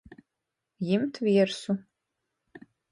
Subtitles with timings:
[0.87, 1.79] Jimt viersu.